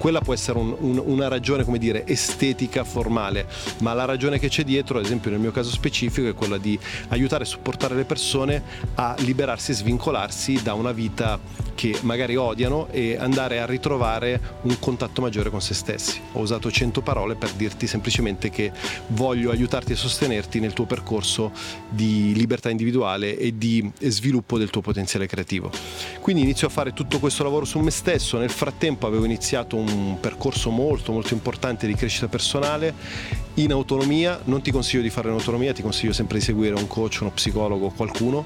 Quella 0.00 0.22
può 0.22 0.32
essere 0.32 0.58
un, 0.58 0.74
un, 0.78 1.02
una 1.04 1.28
ragione, 1.28 1.62
come 1.62 1.76
dire, 1.76 2.06
estetica, 2.06 2.84
formale, 2.84 3.46
ma 3.80 3.92
la 3.92 4.06
ragione 4.06 4.38
che 4.38 4.48
c'è 4.48 4.64
dietro, 4.64 4.96
ad 4.96 5.04
esempio 5.04 5.30
nel 5.30 5.38
mio 5.38 5.50
caso 5.50 5.68
specifico, 5.68 6.26
è 6.26 6.32
quella 6.32 6.56
di 6.56 6.78
aiutare 7.08 7.44
e 7.44 7.46
supportare 7.46 7.94
le 7.94 8.04
persone 8.04 8.62
a 8.94 9.14
liberarsi 9.18 9.72
e 9.72 9.74
svincolarsi 9.74 10.62
da 10.62 10.72
una 10.72 10.92
vita 10.92 11.38
che 11.74 11.98
magari 12.02 12.36
odiano 12.36 12.88
e 12.90 13.16
andare 13.18 13.60
a 13.60 13.66
ritrovare 13.66 14.58
un 14.62 14.78
contatto 14.78 15.20
maggiore 15.20 15.50
con 15.50 15.60
se 15.60 15.74
stessi. 15.74 16.18
Ho 16.32 16.40
usato 16.40 16.70
100 16.70 17.02
parole 17.02 17.34
per 17.34 17.50
dirti 17.52 17.86
semplicemente 17.86 18.48
che 18.48 18.72
voglio 19.08 19.50
aiutarti 19.50 19.92
e 19.92 19.96
sostenerti 19.96 20.60
nel 20.60 20.72
tuo 20.72 20.86
percorso 20.86 21.52
di 21.90 22.32
libertà 22.34 22.70
individuale 22.70 23.36
e 23.36 23.56
di 23.56 23.90
sviluppo 23.98 24.56
del 24.56 24.70
tuo 24.70 24.80
potenziale 24.80 25.26
creativo. 25.26 25.70
Quindi 26.20 26.42
inizio 26.42 26.66
a 26.66 26.70
fare 26.70 26.92
tutto 26.92 27.18
questo 27.18 27.44
lavoro 27.44 27.66
su 27.66 27.78
me 27.78 27.90
stesso, 27.90 28.38
nel 28.38 28.50
frattempo 28.50 29.06
avevo 29.06 29.24
iniziato 29.24 29.76
un 29.76 29.89
un 29.92 30.18
percorso 30.20 30.70
molto 30.70 31.12
molto 31.12 31.34
importante 31.34 31.86
di 31.86 31.94
crescita 31.94 32.28
personale 32.28 32.94
in 33.54 33.72
autonomia, 33.72 34.40
non 34.44 34.62
ti 34.62 34.70
consiglio 34.70 35.02
di 35.02 35.10
farlo 35.10 35.30
in 35.30 35.38
autonomia, 35.38 35.72
ti 35.72 35.82
consiglio 35.82 36.12
sempre 36.12 36.38
di 36.38 36.44
seguire 36.44 36.74
un 36.74 36.86
coach, 36.86 37.18
uno 37.20 37.30
psicologo, 37.30 37.90
qualcuno. 37.90 38.44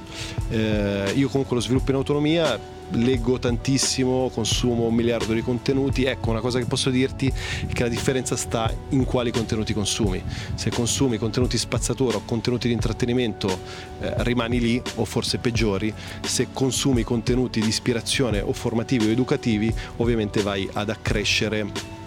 Eh, 0.48 1.12
io 1.14 1.28
comunque 1.28 1.56
lo 1.56 1.62
sviluppo 1.62 1.90
in 1.90 1.96
autonomia, 1.96 2.58
leggo 2.90 3.38
tantissimo, 3.38 4.30
consumo 4.32 4.86
un 4.86 4.94
miliardo 4.94 5.32
di 5.32 5.42
contenuti. 5.42 6.04
Ecco, 6.04 6.30
una 6.30 6.40
cosa 6.40 6.58
che 6.58 6.64
posso 6.64 6.90
dirti 6.90 7.26
è 7.66 7.72
che 7.72 7.82
la 7.82 7.88
differenza 7.88 8.36
sta 8.36 8.72
in 8.90 9.04
quali 9.04 9.30
contenuti 9.30 9.72
consumi. 9.74 10.22
Se 10.54 10.70
consumi 10.70 11.18
contenuti 11.18 11.58
spazzatura 11.58 12.16
o 12.16 12.22
contenuti 12.24 12.68
di 12.68 12.74
intrattenimento, 12.74 13.48
eh, 14.00 14.14
rimani 14.18 14.58
lì 14.58 14.82
o 14.96 15.04
forse 15.04 15.38
peggiori. 15.38 15.92
Se 16.22 16.48
consumi 16.52 17.02
contenuti 17.02 17.60
di 17.60 17.68
ispirazione 17.68 18.40
o 18.40 18.52
formativi 18.52 19.08
o 19.08 19.10
educativi, 19.10 19.72
ovviamente 19.96 20.42
vai 20.42 20.68
ad 20.72 20.90
accrescere 20.90 22.02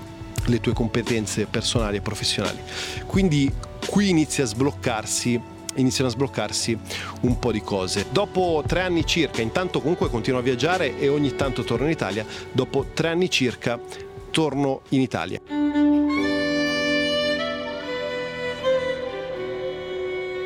le 0.48 0.60
tue 0.60 0.74
competenze 0.74 1.46
personali 1.46 1.98
e 1.98 2.02
professionali. 2.02 2.60
Quindi 3.06 3.52
qui 3.88 4.10
inizia 4.10 4.44
a 4.44 4.48
sbloccarsi 4.48 5.56
iniziano 5.78 6.10
a 6.10 6.14
sbloccarsi 6.14 6.78
un 7.22 7.38
po' 7.38 7.52
di 7.52 7.62
cose. 7.62 8.08
Dopo 8.10 8.64
tre 8.66 8.82
anni 8.82 9.06
circa, 9.06 9.42
intanto 9.44 9.80
comunque 9.80 10.10
continuo 10.10 10.40
a 10.40 10.44
viaggiare 10.44 10.98
e 10.98 11.08
ogni 11.08 11.36
tanto 11.36 11.64
torno 11.64 11.86
in 11.86 11.92
Italia, 11.92 12.26
dopo 12.52 12.88
tre 12.94 13.10
anni 13.10 13.30
circa 13.30 13.80
torno 14.32 14.82
in 14.90 15.02
Italia. 15.02 15.40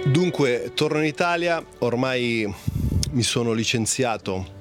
Dunque, 0.04 0.72
torno 0.74 1.00
in 1.00 1.06
Italia, 1.06 1.64
ormai 1.80 2.54
mi 3.12 3.24
sono 3.24 3.54
licenziato 3.54 4.60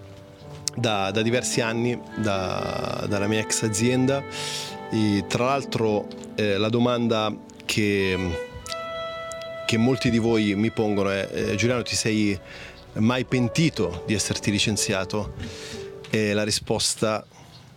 da, 0.77 1.11
da 1.11 1.23
diversi 1.23 1.61
anni 1.61 1.99
da, 2.17 3.05
dalla 3.09 3.27
mia 3.27 3.41
ex 3.41 3.63
azienda. 3.63 4.23
E, 4.91 5.25
tra 5.29 5.45
l'altro 5.45 6.07
eh, 6.35 6.57
la 6.57 6.69
domanda 6.69 7.35
che 7.65 8.49
che 9.71 9.77
molti 9.77 10.11
di 10.11 10.19
voi 10.19 10.57
mi 10.57 10.73
pongono 10.73 11.11
è 11.11 11.29
eh, 11.33 11.55
Giuliano 11.55 11.83
ti 11.83 11.95
sei 11.95 12.37
mai 12.95 13.25
pentito 13.25 14.03
di 14.05 14.15
esserti 14.15 14.51
licenziato? 14.51 15.35
E 16.11 16.33
la 16.33 16.43
risposta 16.43 17.25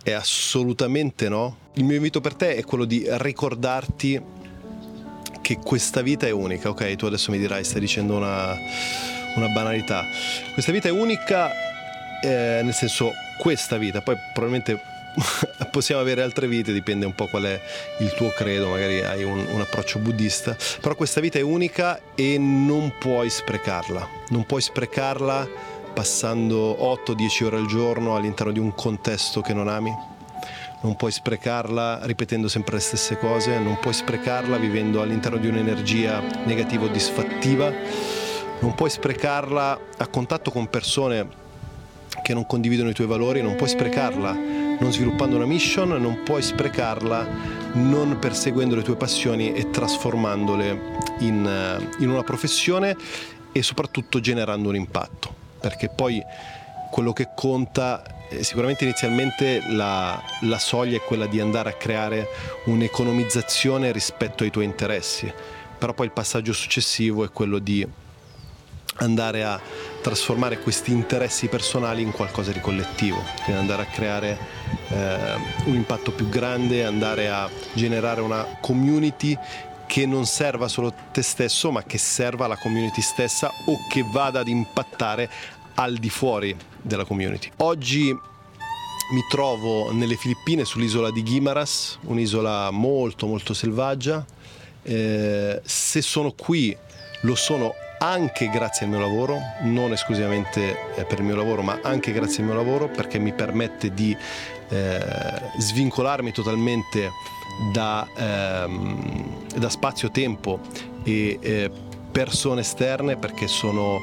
è 0.02 0.10
assolutamente 0.10 1.28
no. 1.28 1.56
Il 1.74 1.84
mio 1.84 1.94
invito 1.94 2.20
per 2.20 2.34
te 2.34 2.56
è 2.56 2.64
quello 2.64 2.84
di 2.84 3.06
ricordarti 3.08 4.20
che 5.40 5.58
questa 5.58 6.02
vita 6.02 6.26
è 6.26 6.30
unica, 6.30 6.68
ok? 6.70 6.96
Tu 6.96 7.06
adesso 7.06 7.30
mi 7.30 7.38
dirai, 7.38 7.62
stai 7.62 7.78
dicendo 7.78 8.16
una, 8.16 8.56
una 9.36 9.48
banalità. 9.50 10.04
Questa 10.52 10.72
vita 10.72 10.88
è 10.88 10.90
unica, 10.90 11.52
eh, 12.20 12.60
nel 12.64 12.74
senso, 12.74 13.12
questa 13.38 13.76
vita, 13.76 14.00
poi 14.00 14.16
probabilmente 14.32 14.80
possiamo 15.70 16.00
avere 16.00 16.22
altre 16.22 16.46
vite, 16.46 16.72
dipende 16.72 17.06
un 17.06 17.14
po' 17.14 17.26
qual 17.26 17.44
è 17.44 17.60
il 18.00 18.12
tuo 18.14 18.28
credo, 18.30 18.68
magari 18.68 19.00
hai 19.02 19.24
un, 19.24 19.44
un, 19.50 19.60
approccio 19.60 19.98
buddista, 19.98 20.56
però 20.80 20.94
questa 20.94 21.20
vita 21.20 21.38
è 21.38 21.42
unica 21.42 22.00
e 22.14 22.38
non 22.38 22.94
puoi 22.98 23.30
sprecarla, 23.30 24.08
non 24.30 24.44
puoi 24.44 24.60
sprecarla 24.60 25.48
passando 25.92 26.76
8-10 27.06 27.44
ore 27.44 27.56
al 27.58 27.66
giorno 27.66 28.16
all'interno 28.16 28.52
di 28.52 28.58
un 28.58 28.74
contesto 28.74 29.40
che 29.40 29.52
non 29.52 29.68
ami, 29.68 29.92
non 30.82 30.96
puoi 30.96 31.12
sprecarla 31.12 32.00
ripetendo 32.02 32.48
sempre 32.48 32.74
le 32.74 32.80
stesse 32.80 33.16
cose, 33.16 33.58
non 33.58 33.78
puoi 33.80 33.94
sprecarla 33.94 34.56
vivendo 34.56 35.00
all'interno 35.00 35.38
di 35.38 35.46
un'energia 35.46 36.20
negativa 36.44 36.84
o 36.84 36.88
disfattiva, 36.88 37.72
non 38.60 38.74
puoi 38.74 38.90
sprecarla 38.90 39.80
a 39.98 40.06
contatto 40.08 40.50
con 40.50 40.68
persone 40.68 41.42
che 42.22 42.34
non 42.34 42.46
condividono 42.46 42.90
i 42.90 42.94
tuoi 42.94 43.06
valori, 43.06 43.42
non 43.42 43.54
puoi 43.54 43.68
sprecarla 43.68 44.53
non 44.80 44.92
sviluppando 44.92 45.36
una 45.36 45.46
mission, 45.46 45.88
non 45.90 46.22
puoi 46.22 46.42
sprecarla 46.42 47.62
non 47.74 48.18
perseguendo 48.18 48.74
le 48.76 48.82
tue 48.82 48.96
passioni 48.96 49.52
e 49.52 49.70
trasformandole 49.70 50.80
in, 51.20 51.46
eh, 51.46 52.02
in 52.02 52.10
una 52.10 52.22
professione 52.22 52.96
e 53.52 53.62
soprattutto 53.62 54.20
generando 54.20 54.68
un 54.68 54.76
impatto, 54.76 55.34
perché 55.60 55.88
poi 55.88 56.22
quello 56.90 57.12
che 57.12 57.30
conta 57.34 58.02
eh, 58.28 58.42
sicuramente 58.42 58.84
inizialmente 58.84 59.62
la, 59.70 60.20
la, 60.42 60.58
soglia 60.58 60.96
è 60.96 61.00
quella 61.00 61.26
di 61.26 61.40
andare 61.40 61.70
a 61.70 61.72
creare 61.74 62.28
un'economizzazione 62.66 63.92
rispetto 63.92 64.44
ai 64.44 64.50
tuoi 64.50 64.64
interessi, 64.64 65.32
però 65.78 65.92
poi 65.92 66.06
il 66.06 66.12
passaggio 66.12 66.52
successivo 66.52 67.24
è 67.24 67.30
quello 67.30 67.58
di 67.58 67.86
andare 68.96 69.42
a 69.42 69.60
trasformare 70.04 70.58
questi 70.58 70.92
interessi 70.92 71.48
personali 71.48 72.02
in 72.02 72.10
qualcosa 72.10 72.52
di 72.52 72.60
collettivo, 72.60 73.24
quindi 73.42 73.58
andare 73.58 73.82
a 73.82 73.86
creare 73.86 74.38
eh, 74.88 75.34
un 75.64 75.74
impatto 75.74 76.12
più 76.12 76.28
grande, 76.28 76.84
andare 76.84 77.30
a 77.30 77.48
generare 77.72 78.20
una 78.20 78.58
community 78.60 79.34
che 79.86 80.04
non 80.04 80.26
serva 80.26 80.68
solo 80.68 80.92
te 81.10 81.22
stesso, 81.22 81.70
ma 81.70 81.84
che 81.84 81.96
serva 81.96 82.46
la 82.46 82.58
community 82.58 83.00
stessa 83.00 83.50
o 83.64 83.78
che 83.88 84.04
vada 84.12 84.40
ad 84.40 84.48
impattare 84.48 85.30
al 85.76 85.96
di 85.96 86.10
fuori 86.10 86.54
della 86.82 87.06
community. 87.06 87.50
Oggi 87.58 88.12
mi 88.12 89.24
trovo 89.30 89.90
nelle 89.90 90.16
Filippine 90.16 90.66
sull'isola 90.66 91.10
di 91.12 91.22
Guimaras, 91.22 91.98
un'isola 92.02 92.70
molto 92.70 93.26
molto 93.26 93.54
selvaggia. 93.54 94.22
Eh, 94.82 95.62
se 95.64 96.02
sono 96.02 96.32
qui 96.32 96.76
lo 97.22 97.34
sono 97.34 97.72
anche 98.10 98.48
grazie 98.50 98.84
al 98.84 98.92
mio 98.92 99.00
lavoro, 99.00 99.40
non 99.62 99.92
esclusivamente 99.92 100.94
eh, 100.94 101.04
per 101.04 101.18
il 101.18 101.24
mio 101.24 101.36
lavoro, 101.36 101.62
ma 101.62 101.78
anche 101.82 102.12
grazie 102.12 102.42
al 102.42 102.48
mio 102.48 102.54
lavoro 102.54 102.88
perché 102.88 103.18
mi 103.18 103.32
permette 103.32 103.94
di 103.94 104.16
eh, 104.68 105.00
svincolarmi 105.58 106.30
totalmente 106.32 107.10
da, 107.72 108.06
ehm, 108.16 109.46
da 109.56 109.68
spazio-tempo 109.68 110.60
e 111.02 111.38
eh, 111.40 111.70
persone 112.10 112.60
esterne 112.60 113.16
perché 113.16 113.48
sono 113.48 113.98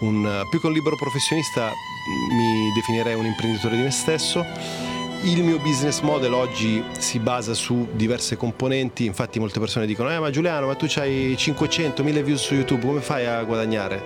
un, 0.00 0.44
più 0.50 0.60
che 0.60 0.66
un 0.66 0.72
libero 0.72 0.96
professionista 0.96 1.70
mi 2.30 2.72
definirei 2.74 3.14
un 3.14 3.26
imprenditore 3.26 3.76
di 3.76 3.82
me 3.82 3.90
stesso 3.90 4.44
il 5.24 5.44
mio 5.44 5.58
business 5.58 6.00
model 6.00 6.32
oggi 6.32 6.82
si 6.98 7.20
basa 7.20 7.54
su 7.54 7.88
diverse 7.92 8.36
componenti, 8.36 9.04
infatti 9.04 9.38
molte 9.38 9.60
persone 9.60 9.86
dicono 9.86 10.10
eh 10.10 10.18
ma 10.18 10.30
Giuliano 10.30 10.66
ma 10.66 10.74
tu 10.74 10.86
hai 10.96 11.36
500, 11.36 12.02
1000 12.02 12.22
views 12.24 12.40
su 12.40 12.54
YouTube, 12.54 12.84
come 12.84 13.00
fai 13.00 13.26
a 13.26 13.42
guadagnare? 13.44 14.02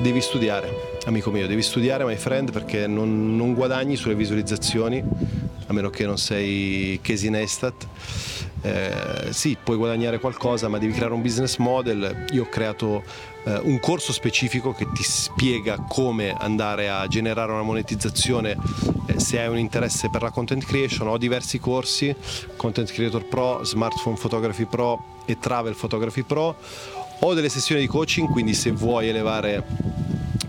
Devi 0.00 0.20
studiare, 0.20 0.98
amico 1.06 1.30
mio, 1.30 1.46
devi 1.46 1.62
studiare 1.62 2.04
my 2.04 2.16
friend 2.16 2.52
perché 2.52 2.86
non, 2.86 3.36
non 3.36 3.54
guadagni 3.54 3.96
sulle 3.96 4.14
visualizzazioni, 4.14 5.02
a 5.66 5.72
meno 5.72 5.88
che 5.88 6.04
non 6.04 6.18
sei 6.18 6.98
Casey 7.00 7.30
Neistat 7.30 7.86
eh, 8.62 9.28
sì, 9.30 9.56
puoi 9.62 9.76
guadagnare 9.76 10.18
qualcosa, 10.18 10.68
ma 10.68 10.78
devi 10.78 10.92
creare 10.92 11.14
un 11.14 11.22
business 11.22 11.56
model. 11.56 12.26
Io 12.32 12.42
ho 12.42 12.48
creato 12.48 13.02
eh, 13.44 13.58
un 13.62 13.80
corso 13.80 14.12
specifico 14.12 14.72
che 14.72 14.86
ti 14.92 15.02
spiega 15.02 15.84
come 15.88 16.34
andare 16.38 16.90
a 16.90 17.06
generare 17.06 17.52
una 17.52 17.62
monetizzazione 17.62 18.56
eh, 19.06 19.18
se 19.18 19.40
hai 19.40 19.48
un 19.48 19.58
interesse 19.58 20.10
per 20.10 20.22
la 20.22 20.30
content 20.30 20.64
creation. 20.64 21.08
Ho 21.08 21.18
diversi 21.18 21.58
corsi, 21.58 22.14
Content 22.56 22.92
Creator 22.92 23.24
Pro, 23.24 23.64
Smartphone 23.64 24.16
Photography 24.16 24.66
Pro 24.66 25.02
e 25.24 25.38
Travel 25.38 25.74
Photography 25.74 26.22
Pro. 26.22 26.56
Ho 27.22 27.34
delle 27.34 27.48
sessioni 27.48 27.82
di 27.82 27.86
coaching, 27.86 28.28
quindi 28.30 28.54
se 28.54 28.70
vuoi 28.70 29.08
elevare 29.08 29.64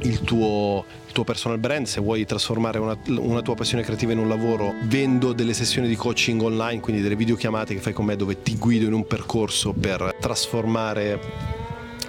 il 0.04 0.22
tuo, 0.22 0.86
il 1.08 1.12
tuo 1.14 1.24
personal 1.24 1.58
brand, 1.58 1.86
se 1.86 2.02
vuoi 2.02 2.26
trasformare 2.26 2.80
una, 2.80 2.98
una, 3.08 3.42
tua 3.42 3.56
passione 3.56 3.84
creativa 3.84 4.12
in 4.12 4.20
un 4.20 4.28
lavoro, 4.28 4.74
vendo 4.84 5.34
delle 5.34 5.54
sessioni 5.54 5.88
di 5.88 5.96
coaching 5.96 6.42
online, 6.42 6.80
quindi 6.80 7.02
delle 7.02 7.16
videochiamate 7.16 7.74
che 7.74 7.82
fai 7.82 7.94
con 7.94 8.06
me 8.06 8.16
dove 8.16 8.42
ti 8.42 8.58
guido 8.58 8.86
in 8.86 8.94
un 8.94 9.06
percorso 9.06 9.74
per 9.74 10.16
trasformare 10.20 11.60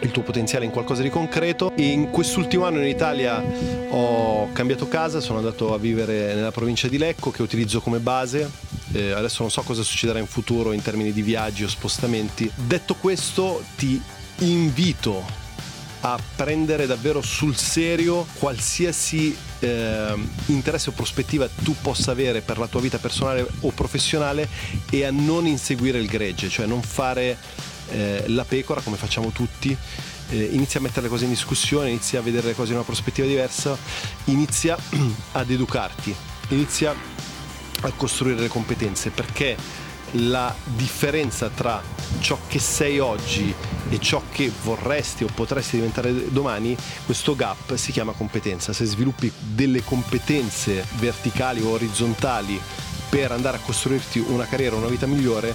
il 0.02 0.10
tuo 0.10 0.22
potenziale 0.22 0.64
in 0.64 0.70
qualcosa 0.70 1.02
di 1.02 1.10
concreto. 1.10 1.72
E 1.74 1.86
in 1.86 2.10
quest'ultimo 2.10 2.64
anno 2.64 2.78
in 2.80 2.88
Italia 2.88 3.42
ho 3.90 4.50
cambiato 4.52 4.88
casa, 4.88 5.20
sono 5.20 5.38
andato 5.38 5.74
a 5.74 5.78
vivere 5.78 6.34
nella 6.34 6.50
provincia 6.50 6.88
di 6.88 6.98
Lecco 6.98 7.30
che 7.30 7.42
utilizzo 7.42 7.80
come 7.80 7.98
base. 7.98 8.50
Eh, 8.92 9.12
adesso 9.12 9.42
non 9.42 9.50
so 9.50 9.62
cosa 9.62 9.82
succederà 9.82 10.18
in 10.18 10.26
futuro 10.26 10.72
in 10.72 10.82
termini 10.82 11.12
di 11.12 11.22
viaggi 11.22 11.64
o 11.64 11.68
spostamenti. 11.68 12.50
Detto 12.54 12.94
questo, 12.94 13.62
ti 13.76 14.00
invito 14.38 15.41
a 16.04 16.18
prendere 16.36 16.86
davvero 16.86 17.22
sul 17.22 17.56
serio 17.56 18.26
qualsiasi 18.38 19.36
eh, 19.60 20.14
interesse 20.46 20.90
o 20.90 20.92
prospettiva 20.92 21.48
tu 21.62 21.74
possa 21.80 22.10
avere 22.10 22.40
per 22.40 22.58
la 22.58 22.66
tua 22.66 22.80
vita 22.80 22.98
personale 22.98 23.46
o 23.60 23.70
professionale 23.70 24.48
e 24.90 25.04
a 25.04 25.10
non 25.10 25.46
inseguire 25.46 25.98
il 25.98 26.08
gregge, 26.08 26.48
cioè 26.48 26.66
non 26.66 26.82
fare 26.82 27.36
eh, 27.90 28.24
la 28.26 28.44
pecora 28.44 28.80
come 28.80 28.96
facciamo 28.96 29.30
tutti. 29.30 29.76
Eh, 30.30 30.48
inizia 30.52 30.80
a 30.80 30.82
mettere 30.82 31.02
le 31.02 31.08
cose 31.08 31.24
in 31.24 31.30
discussione, 31.30 31.90
inizia 31.90 32.18
a 32.18 32.22
vedere 32.22 32.48
le 32.48 32.54
cose 32.54 32.70
in 32.70 32.76
una 32.76 32.84
prospettiva 32.84 33.26
diversa, 33.26 33.76
inizia 34.24 34.76
ad 35.32 35.50
educarti, 35.50 36.14
inizia 36.48 36.94
a 37.82 37.90
costruire 37.92 38.40
le 38.40 38.48
competenze 38.48 39.10
perché 39.10 39.56
la 40.12 40.54
differenza 40.64 41.48
tra 41.48 41.82
ciò 42.20 42.38
che 42.48 42.58
sei 42.58 42.98
oggi 42.98 43.54
e 43.88 43.98
ciò 43.98 44.22
che 44.30 44.50
vorresti 44.62 45.24
o 45.24 45.28
potresti 45.34 45.76
diventare 45.76 46.30
domani, 46.32 46.76
questo 47.04 47.34
gap 47.34 47.74
si 47.76 47.92
chiama 47.92 48.12
competenza. 48.12 48.72
Se 48.72 48.84
sviluppi 48.84 49.32
delle 49.38 49.82
competenze 49.84 50.84
verticali 50.98 51.60
o 51.60 51.70
orizzontali 51.70 52.60
per 53.08 53.32
andare 53.32 53.58
a 53.58 53.60
costruirti 53.60 54.24
una 54.28 54.46
carriera, 54.46 54.76
una 54.76 54.86
vita 54.86 55.06
migliore, 55.06 55.54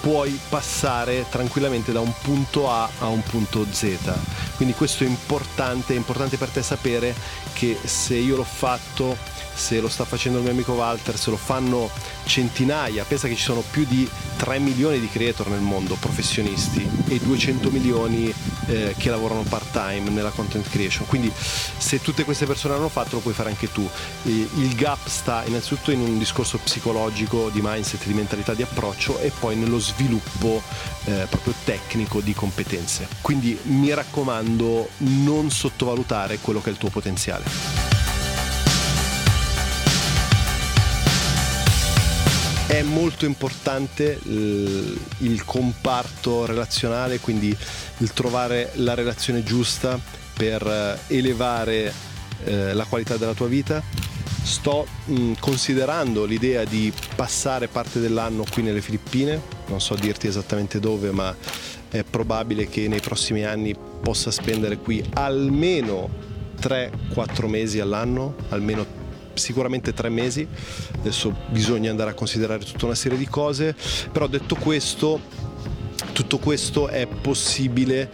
puoi 0.00 0.38
passare 0.48 1.26
tranquillamente 1.28 1.92
da 1.92 2.00
un 2.00 2.12
punto 2.22 2.70
A 2.70 2.88
a 3.00 3.08
un 3.08 3.22
punto 3.22 3.66
Z. 3.70 3.96
Quindi 4.56 4.74
questo 4.74 5.04
è 5.04 5.06
importante, 5.06 5.94
è 5.94 5.96
importante 5.96 6.36
per 6.36 6.48
te 6.48 6.62
sapere 6.62 7.14
che 7.52 7.78
se 7.84 8.16
io 8.16 8.36
l'ho 8.36 8.44
fatto 8.44 9.16
se 9.60 9.78
lo 9.80 9.88
sta 9.88 10.06
facendo 10.06 10.38
il 10.38 10.44
mio 10.44 10.52
amico 10.52 10.72
Walter, 10.72 11.18
se 11.18 11.28
lo 11.28 11.36
fanno 11.36 11.90
centinaia, 12.30 13.02
pensa 13.02 13.26
che 13.26 13.34
ci 13.34 13.42
sono 13.42 13.64
più 13.68 13.84
di 13.84 14.08
3 14.36 14.60
milioni 14.60 15.00
di 15.00 15.08
creator 15.08 15.48
nel 15.48 15.60
mondo, 15.60 15.96
professionisti, 15.96 16.88
e 17.08 17.18
200 17.18 17.70
milioni 17.70 18.32
eh, 18.66 18.94
che 18.96 19.10
lavorano 19.10 19.42
part 19.42 19.72
time 19.72 20.08
nella 20.10 20.30
content 20.30 20.68
creation. 20.70 21.08
Quindi 21.08 21.32
se 21.34 22.00
tutte 22.00 22.22
queste 22.22 22.46
persone 22.46 22.74
l'hanno 22.74 22.88
fatto 22.88 23.16
lo 23.16 23.20
puoi 23.20 23.34
fare 23.34 23.48
anche 23.48 23.72
tu. 23.72 23.86
Il 24.22 24.74
gap 24.76 25.08
sta 25.08 25.42
innanzitutto 25.44 25.90
in 25.90 26.00
un 26.00 26.18
discorso 26.18 26.58
psicologico, 26.58 27.50
di 27.52 27.60
mindset, 27.60 28.06
di 28.06 28.14
mentalità, 28.14 28.54
di 28.54 28.62
approccio 28.62 29.18
e 29.18 29.32
poi 29.36 29.56
nello 29.56 29.80
sviluppo 29.80 30.62
eh, 31.06 31.26
proprio 31.28 31.52
tecnico 31.64 32.20
di 32.20 32.32
competenze. 32.32 33.08
Quindi 33.20 33.58
mi 33.62 33.92
raccomando 33.92 34.88
non 34.98 35.50
sottovalutare 35.50 36.38
quello 36.38 36.60
che 36.60 36.68
è 36.68 36.72
il 36.72 36.78
tuo 36.78 36.90
potenziale. 36.90 37.99
È 42.70 42.82
molto 42.82 43.24
importante 43.24 44.20
il 44.22 45.42
comparto 45.44 46.46
relazionale, 46.46 47.18
quindi 47.18 47.54
il 47.98 48.12
trovare 48.12 48.70
la 48.74 48.94
relazione 48.94 49.42
giusta 49.42 49.98
per 50.36 50.64
eh, 50.64 51.16
elevare 51.16 51.92
eh, 52.44 52.72
la 52.72 52.84
qualità 52.84 53.16
della 53.16 53.34
tua 53.34 53.48
vita. 53.48 53.82
Sto 54.44 54.86
mh, 55.06 55.32
considerando 55.40 56.24
l'idea 56.24 56.62
di 56.62 56.92
passare 57.16 57.66
parte 57.66 57.98
dell'anno 57.98 58.44
qui 58.48 58.62
nelle 58.62 58.80
Filippine, 58.80 59.42
non 59.66 59.80
so 59.80 59.96
dirti 59.96 60.28
esattamente 60.28 60.78
dove, 60.78 61.10
ma 61.10 61.34
è 61.88 62.04
probabile 62.04 62.68
che 62.68 62.86
nei 62.86 63.00
prossimi 63.00 63.44
anni 63.44 63.74
possa 64.00 64.30
spendere 64.30 64.76
qui 64.76 65.04
almeno 65.14 66.08
3-4 66.60 67.48
mesi 67.48 67.80
all'anno, 67.80 68.36
almeno 68.50 68.99
sicuramente 69.40 69.92
tre 69.92 70.08
mesi, 70.08 70.46
adesso 70.96 71.34
bisogna 71.48 71.90
andare 71.90 72.10
a 72.10 72.14
considerare 72.14 72.64
tutta 72.64 72.84
una 72.86 72.94
serie 72.94 73.18
di 73.18 73.26
cose, 73.26 73.74
però 74.12 74.26
detto 74.28 74.54
questo, 74.54 75.20
tutto 76.12 76.38
questo 76.38 76.88
è 76.88 77.06
possibile 77.06 78.10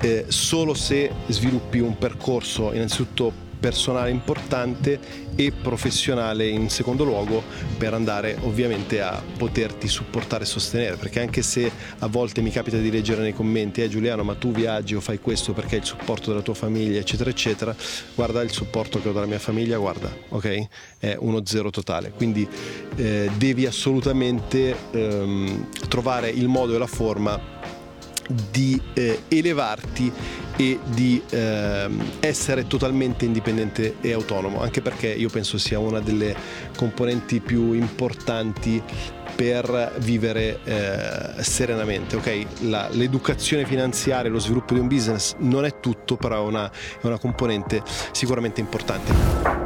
eh, 0.00 0.26
solo 0.28 0.74
se 0.74 1.10
sviluppi 1.28 1.78
un 1.78 1.96
percorso 1.98 2.72
innanzitutto 2.72 3.46
personale 3.58 4.10
importante 4.10 4.98
e 5.34 5.52
professionale 5.52 6.48
in 6.48 6.68
secondo 6.68 7.04
luogo 7.04 7.42
per 7.76 7.94
andare 7.94 8.36
ovviamente 8.42 9.00
a 9.00 9.22
poterti 9.36 9.88
supportare 9.88 10.44
e 10.44 10.46
sostenere 10.46 10.96
perché 10.96 11.20
anche 11.20 11.42
se 11.42 11.70
a 11.98 12.06
volte 12.06 12.40
mi 12.40 12.50
capita 12.50 12.76
di 12.78 12.90
leggere 12.90 13.22
nei 13.22 13.34
commenti 13.34 13.82
eh 13.82 13.88
Giuliano 13.88 14.24
ma 14.24 14.34
tu 14.34 14.50
viaggi 14.50 14.94
o 14.94 15.00
fai 15.00 15.18
questo 15.18 15.52
perché 15.52 15.76
hai 15.76 15.80
il 15.80 15.86
supporto 15.86 16.30
della 16.30 16.42
tua 16.42 16.54
famiglia 16.54 16.98
eccetera 16.98 17.30
eccetera 17.30 17.74
guarda 18.14 18.42
il 18.42 18.50
supporto 18.50 19.00
che 19.00 19.08
ho 19.08 19.12
dalla 19.12 19.26
mia 19.26 19.38
famiglia 19.38 19.78
guarda 19.78 20.28
ok? 20.28 20.66
È 20.98 21.16
uno 21.18 21.42
zero 21.44 21.70
totale. 21.70 22.10
Quindi 22.10 22.48
eh, 22.96 23.30
devi 23.36 23.66
assolutamente 23.66 24.74
ehm, 24.90 25.68
trovare 25.88 26.30
il 26.30 26.48
modo 26.48 26.74
e 26.74 26.78
la 26.78 26.86
forma 26.86 27.40
di 28.50 28.80
eh, 28.92 29.22
elevarti 29.28 30.12
e 30.58 30.80
di 30.84 31.22
eh, 31.30 31.88
essere 32.18 32.66
totalmente 32.66 33.24
indipendente 33.24 33.94
e 34.00 34.12
autonomo, 34.12 34.60
anche 34.60 34.82
perché 34.82 35.06
io 35.06 35.28
penso 35.28 35.56
sia 35.56 35.78
una 35.78 36.00
delle 36.00 36.34
componenti 36.76 37.38
più 37.38 37.74
importanti 37.74 38.82
per 39.36 39.94
vivere 39.98 40.58
eh, 40.64 41.42
serenamente. 41.44 42.16
Okay? 42.16 42.44
La, 42.62 42.88
l'educazione 42.90 43.64
finanziaria, 43.66 44.28
lo 44.28 44.40
sviluppo 44.40 44.74
di 44.74 44.80
un 44.80 44.88
business 44.88 45.36
non 45.38 45.64
è 45.64 45.78
tutto, 45.78 46.16
però 46.16 46.44
è 46.44 46.46
una, 46.46 46.68
è 46.68 47.06
una 47.06 47.18
componente 47.18 47.80
sicuramente 48.10 48.60
importante. 48.60 49.57